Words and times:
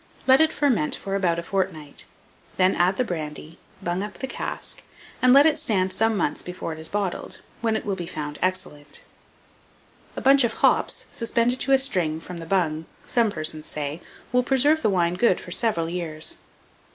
Let 0.25 0.41
it 0.41 0.51
ferment 0.51 0.95
for 0.95 1.13
about 1.13 1.37
a 1.37 1.43
fortnight; 1.43 2.05
then 2.57 2.73
add 2.73 2.97
the 2.97 3.03
brandy, 3.03 3.59
bung 3.83 4.01
up 4.01 4.15
the 4.15 4.25
cask, 4.25 4.81
and 5.21 5.31
let 5.31 5.45
it 5.45 5.59
stand 5.59 5.93
some 5.93 6.17
months 6.17 6.41
before 6.41 6.73
it 6.73 6.79
is 6.79 6.87
bottled, 6.89 7.39
when 7.61 7.75
it 7.75 7.85
will 7.85 7.95
be 7.95 8.07
found 8.07 8.39
excellent. 8.41 9.03
A 10.15 10.19
bunch 10.21 10.43
of 10.43 10.55
hops 10.55 11.05
suspended 11.11 11.59
to 11.59 11.71
a 11.73 11.77
string 11.77 12.19
from 12.19 12.37
the 12.37 12.47
bung, 12.47 12.87
some 13.05 13.29
persons 13.29 13.67
say, 13.67 14.01
will 14.31 14.41
preserve 14.41 14.81
the 14.81 14.89
wine 14.89 15.13
good 15.13 15.39
for 15.39 15.51
several 15.51 15.87
years. 15.87 16.35